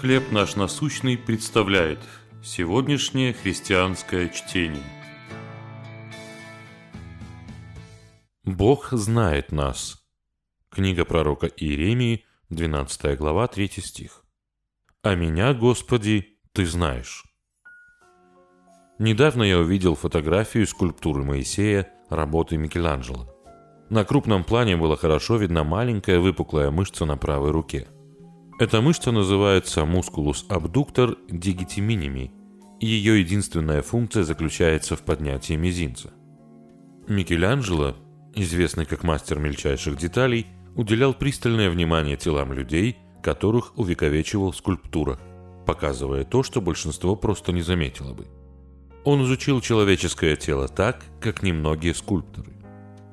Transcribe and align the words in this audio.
«Хлеб 0.00 0.32
наш 0.32 0.56
насущный» 0.56 1.16
представляет 1.16 2.00
сегодняшнее 2.42 3.32
христианское 3.32 4.28
чтение. 4.28 4.82
Бог 8.42 8.88
знает 8.90 9.52
нас. 9.52 10.04
Книга 10.68 11.04
пророка 11.04 11.46
Иеремии, 11.46 12.24
12 12.50 13.16
глава, 13.16 13.46
3 13.46 13.68
стих. 13.80 14.24
«А 15.02 15.14
меня, 15.14 15.54
Господи, 15.54 16.38
Ты 16.52 16.66
знаешь». 16.66 17.24
Недавно 18.98 19.44
я 19.44 19.58
увидел 19.58 19.94
фотографию 19.94 20.66
скульптуры 20.66 21.22
Моисея 21.22 21.88
работы 22.10 22.56
Микеланджело. 22.56 23.32
На 23.90 24.04
крупном 24.04 24.42
плане 24.42 24.76
было 24.76 24.96
хорошо 24.96 25.36
видна 25.36 25.62
маленькая 25.62 26.18
выпуклая 26.18 26.72
мышца 26.72 27.04
на 27.04 27.16
правой 27.16 27.52
руке– 27.52 27.86
эта 28.58 28.80
мышца 28.80 29.10
называется 29.10 29.84
мускулус 29.84 30.46
абдуктор 30.48 31.16
minimi, 31.28 32.30
и 32.80 32.86
ее 32.86 33.20
единственная 33.20 33.82
функция 33.82 34.22
заключается 34.22 34.96
в 34.96 35.02
поднятии 35.02 35.54
мизинца. 35.54 36.12
Микеланджело, 37.08 37.96
известный 38.34 38.86
как 38.86 39.02
мастер 39.02 39.38
мельчайших 39.38 39.96
деталей, 39.96 40.46
уделял 40.76 41.14
пристальное 41.14 41.68
внимание 41.68 42.16
телам 42.16 42.52
людей, 42.52 42.98
которых 43.22 43.76
увековечивал 43.76 44.52
в 44.52 44.56
скульптурах, 44.56 45.20
показывая 45.66 46.24
то, 46.24 46.42
что 46.42 46.60
большинство 46.60 47.16
просто 47.16 47.52
не 47.52 47.62
заметило 47.62 48.12
бы. 48.12 48.26
Он 49.04 49.24
изучил 49.24 49.60
человеческое 49.60 50.36
тело 50.36 50.68
так, 50.68 51.04
как 51.20 51.42
немногие 51.42 51.94
скульпторы. 51.94 52.52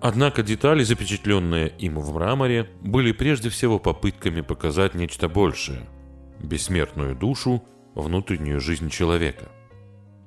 Однако 0.01 0.41
детали, 0.41 0.83
запечатленные 0.83 1.69
им 1.77 1.99
в 1.99 2.13
мраморе, 2.13 2.67
были 2.81 3.11
прежде 3.11 3.49
всего 3.49 3.77
попытками 3.77 4.41
показать 4.41 4.95
нечто 4.95 5.29
большее– 5.29 5.87
бессмертную 6.39 7.15
душу, 7.15 7.63
внутреннюю 7.93 8.59
жизнь 8.59 8.89
человека. 8.89 9.51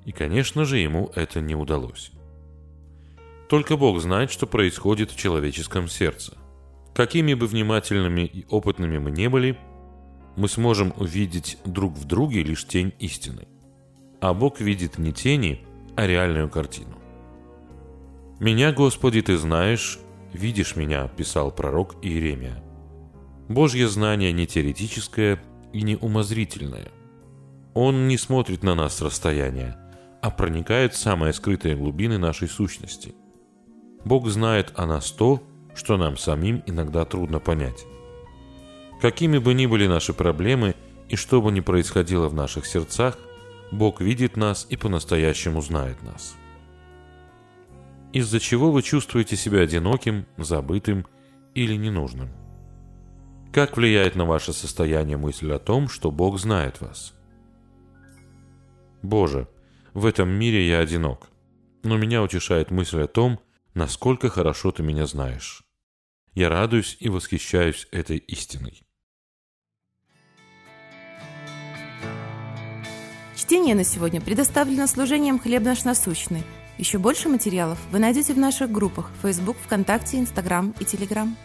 И, 0.04 0.12
конечно 0.12 0.64
же, 0.64 0.78
ему 0.78 1.10
это 1.16 1.40
не 1.40 1.56
удалось. 1.56 2.12
Только 3.48 3.76
Бог 3.76 4.00
знает, 4.00 4.30
что 4.30 4.46
происходит 4.46 5.10
в 5.10 5.16
человеческом 5.16 5.88
сердце. 5.88 6.38
Какими 6.94 7.34
бы 7.34 7.48
внимательными 7.48 8.22
и 8.22 8.46
опытными 8.48 8.98
мы 8.98 9.10
не 9.10 9.28
были, 9.28 9.58
мы 10.36 10.48
сможем 10.48 10.94
увидеть 10.96 11.58
друг 11.64 11.94
в 11.94 12.04
друге 12.04 12.44
лишь 12.44 12.64
тень 12.64 12.92
истины. 13.00 13.48
А 14.20 14.34
Бог 14.34 14.60
видит 14.60 14.98
не 14.98 15.12
тени, 15.12 15.66
а 15.96 16.06
реальную 16.06 16.48
картину. 16.48 17.03
«Меня, 18.40 18.72
Господи, 18.72 19.22
Ты 19.22 19.38
знаешь, 19.38 20.00
видишь 20.32 20.74
меня»,– 20.74 21.06
писал 21.16 21.52
пророк 21.52 21.94
Иеремия. 22.02 22.62
Божье 23.48 23.88
знание 23.88 24.32
не 24.32 24.46
теоретическое 24.46 25.40
и 25.72 25.82
не 25.82 25.96
умозрительное. 25.96 26.88
Он 27.74 28.08
не 28.08 28.18
смотрит 28.18 28.64
на 28.64 28.74
нас 28.74 28.96
с 28.96 29.02
расстояния, 29.02 29.76
а 30.20 30.30
проникает 30.30 30.94
в 30.94 30.98
самые 30.98 31.32
скрытые 31.32 31.76
глубины 31.76 32.18
нашей 32.18 32.48
сущности. 32.48 33.14
Бог 34.04 34.28
знает 34.28 34.72
о 34.74 34.86
нас 34.86 35.12
то, 35.12 35.42
что 35.74 35.96
нам 35.96 36.16
самим 36.16 36.62
иногда 36.66 37.04
трудно 37.04 37.38
понять. 37.38 37.84
Какими 39.00 39.38
бы 39.38 39.54
ни 39.54 39.66
были 39.66 39.86
наши 39.86 40.12
проблемы 40.12 40.74
и 41.08 41.14
что 41.14 41.40
бы 41.40 41.52
ни 41.52 41.60
происходило 41.60 42.28
в 42.28 42.34
наших 42.34 42.66
сердцах, 42.66 43.16
Бог 43.70 44.00
видит 44.00 44.36
нас 44.36 44.66
и 44.70 44.76
по-настоящему 44.76 45.60
знает 45.60 46.02
нас 46.02 46.36
из-за 48.14 48.38
чего 48.38 48.70
вы 48.70 48.82
чувствуете 48.82 49.36
себя 49.36 49.62
одиноким, 49.62 50.24
забытым 50.36 51.04
или 51.56 51.74
ненужным. 51.74 52.30
Как 53.52 53.76
влияет 53.76 54.14
на 54.14 54.24
ваше 54.24 54.52
состояние 54.52 55.16
мысль 55.16 55.52
о 55.52 55.58
том, 55.58 55.88
что 55.88 56.12
Бог 56.12 56.38
знает 56.38 56.80
вас? 56.80 57.12
Боже, 59.02 59.48
в 59.94 60.06
этом 60.06 60.28
мире 60.28 60.68
я 60.68 60.78
одинок, 60.78 61.28
но 61.82 61.96
меня 61.96 62.22
утешает 62.22 62.70
мысль 62.70 63.02
о 63.02 63.08
том, 63.08 63.40
насколько 63.74 64.28
хорошо 64.28 64.70
Ты 64.70 64.84
меня 64.84 65.06
знаешь. 65.06 65.64
Я 66.34 66.48
радуюсь 66.50 66.96
и 67.00 67.08
восхищаюсь 67.08 67.88
этой 67.90 68.18
истиной. 68.18 68.84
Чтение 73.34 73.74
на 73.74 73.82
сегодня 73.82 74.20
предоставлено 74.20 74.86
служением 74.86 75.40
«Хлеб 75.40 75.64
наш 75.64 75.82
насущный» 75.82 76.44
Еще 76.76 76.98
больше 76.98 77.28
материалов 77.28 77.78
вы 77.92 78.00
найдете 78.00 78.34
в 78.34 78.38
наших 78.38 78.72
группах 78.72 79.10
Facebook, 79.22 79.56
ВКонтакте, 79.58 80.18
Инстаграм 80.18 80.74
и 80.80 80.84
Телеграм. 80.84 81.36